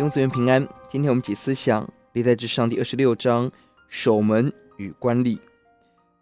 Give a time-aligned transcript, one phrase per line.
[0.00, 0.66] 弟兄姊妹平安。
[0.88, 3.50] 今天我们解思想历代至上第二十六章
[3.86, 5.38] 守门与官吏。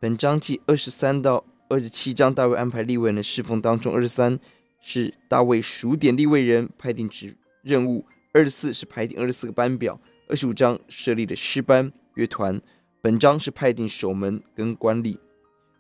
[0.01, 4.37] 本章记二十三到二十七章，大卫安排立位人的侍奉当中，二十三
[4.81, 9.97] 是大卫数点立位人，派定职任务；二十四是排定二十四个班表；
[10.29, 12.61] 二十五章设立的诗班乐团。
[13.01, 15.17] 本章是派定守门跟官吏。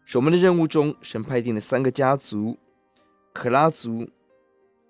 [0.04, 2.56] 守门的任务中，神派定了三个家族：
[3.32, 4.08] 可拉族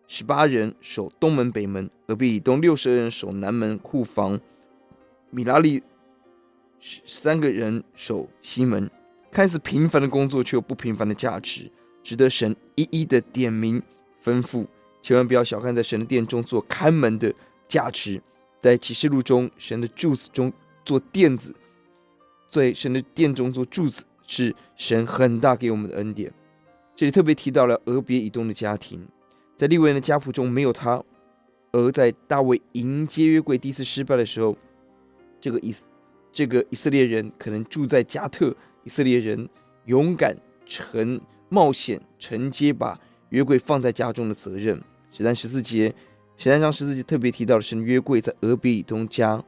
[0.08, 4.40] 十八人守东门、北门；俄别以东六十人守南门库房；
[5.30, 5.80] 米拉利
[6.80, 8.90] 十三个人守西门。
[9.30, 11.70] 看似平凡的工作，却有不平凡的价值，
[12.02, 13.80] 值得神一一的点名
[14.20, 14.66] 吩咐。
[15.00, 17.32] 千万不要小看在神的殿中做看门的
[17.68, 18.20] 价值。
[18.60, 20.52] 在启示录中，神的柱子中
[20.84, 21.54] 做垫子，
[22.50, 24.04] 在神的殿中做柱子。
[24.30, 26.30] 是神很大给我们的恩典。
[26.94, 29.08] 这里特别提到了俄别以东的家庭，
[29.58, 31.02] 在利未人的家谱中没有他。
[31.72, 34.56] 而在大卫迎接约柜第一次失败的时候，
[35.40, 35.74] 这个以
[36.32, 38.54] 这个以色列人可能住在加特。
[38.84, 39.46] 以色列人
[39.86, 40.34] 勇敢
[40.64, 42.98] 承冒险承接把
[43.30, 44.80] 约柜放在家中的责任。
[45.10, 45.92] 十三十四节，
[46.36, 49.44] 十三章十四节特别提到的是约柜在俄别以东家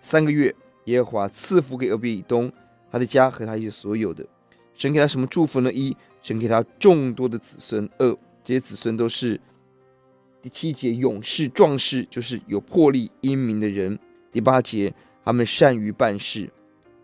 [0.00, 0.52] 三个月，
[0.86, 2.52] 耶和华赐福给俄别以东。
[2.90, 4.26] 他的家和他一切所有的，
[4.74, 5.72] 神给他什么祝福呢？
[5.72, 9.40] 一，神给他众多的子孙；二，这些子孙都是
[10.42, 13.96] 第七节勇士壮士，就是有魄力英明的人；
[14.32, 14.92] 第八节，
[15.24, 16.50] 他们善于办事。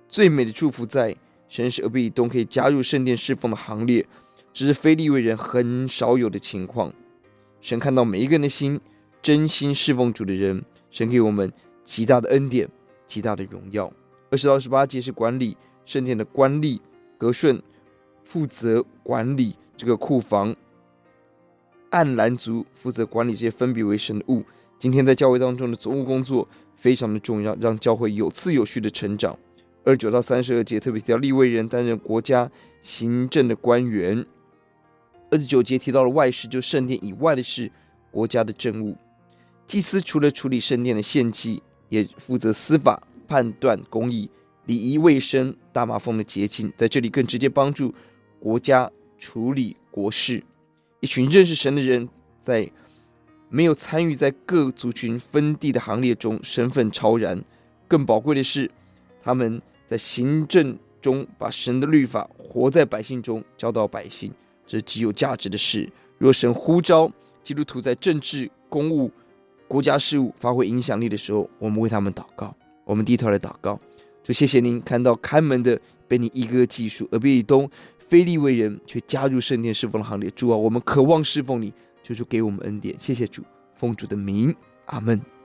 [0.08, 1.16] 最美的祝福在
[1.48, 4.04] 神使俄别以东可以加入圣殿侍奉的行列，
[4.52, 6.92] 这是非利未人很少有的情况。
[7.60, 8.80] 神看到每一个人的心，
[9.22, 11.52] 真心侍奉主的人，神给我们
[11.84, 12.68] 极大的恩典，
[13.06, 13.88] 极大的荣耀。
[14.30, 15.56] 二十到二十八节是管理。
[15.84, 16.78] 圣殿的官吏
[17.16, 17.62] 格顺
[18.22, 20.54] 负责管理这个库房，
[21.90, 24.44] 暗兰族负责管理这些分别为神的物。
[24.78, 29.36] 今天在教会当中的总务工作非常的重要，让教会有次有序的成长。
[29.84, 32.50] 二十九到三十二节特别提到利未人担任国家
[32.82, 34.24] 行政的官员。
[35.30, 37.70] 二十九节提到了外事，就圣殿以外的事，
[38.10, 38.96] 国家的政务。
[39.66, 44.30] 祭司除了处理圣殿的献祭，也负责司法判断公义。
[44.66, 47.94] 礼仪卫生、大麻风的洁净，在这里更直接帮助
[48.38, 50.44] 国家处理国事。
[51.00, 52.08] 一群认识神的人，
[52.40, 52.70] 在
[53.48, 57.42] 没有参与在各族群分地的行列中，身份超然。
[57.86, 58.70] 更宝贵的是，
[59.22, 64.32] 他们在行政中把神的律法活在百姓中，教导百姓，
[64.66, 65.88] 这是极有价值的事。
[66.18, 67.10] 若神呼召
[67.42, 69.10] 基督徒在政治、公务、
[69.66, 72.54] 国家事务发挥影响力的时候，我们为他们祷告。
[72.84, 73.78] 我们低头来祷告。
[74.22, 77.70] 就谢谢您看到看门的被你一个个记数，俄别以东
[78.08, 80.30] 非利未人却加入圣殿侍奉的行列。
[80.30, 82.94] 主啊，我们渴望侍奉你，求主给我们恩典。
[82.98, 83.42] 谢谢主，
[83.74, 84.54] 奉主的名，
[84.86, 85.37] 阿门。